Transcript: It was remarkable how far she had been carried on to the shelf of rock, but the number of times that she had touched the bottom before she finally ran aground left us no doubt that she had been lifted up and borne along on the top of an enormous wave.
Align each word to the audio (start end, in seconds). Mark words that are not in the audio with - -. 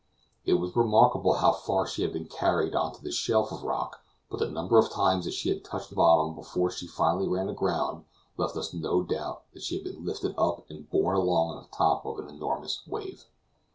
It 0.45 0.55
was 0.55 0.75
remarkable 0.75 1.33
how 1.33 1.51
far 1.51 1.85
she 1.85 2.01
had 2.01 2.11
been 2.11 2.25
carried 2.25 2.73
on 2.73 2.91
to 2.95 3.03
the 3.03 3.11
shelf 3.11 3.51
of 3.51 3.61
rock, 3.61 4.01
but 4.31 4.39
the 4.39 4.49
number 4.49 4.79
of 4.79 4.89
times 4.89 5.25
that 5.25 5.35
she 5.35 5.49
had 5.49 5.63
touched 5.63 5.91
the 5.91 5.95
bottom 5.95 6.33
before 6.33 6.71
she 6.71 6.87
finally 6.87 7.27
ran 7.27 7.49
aground 7.49 8.05
left 8.35 8.57
us 8.57 8.73
no 8.73 9.03
doubt 9.03 9.43
that 9.53 9.61
she 9.61 9.75
had 9.75 9.83
been 9.83 10.03
lifted 10.03 10.33
up 10.39 10.67
and 10.71 10.89
borne 10.89 11.17
along 11.17 11.51
on 11.55 11.61
the 11.61 11.69
top 11.69 12.03
of 12.07 12.17
an 12.17 12.29
enormous 12.29 12.81
wave. 12.87 13.25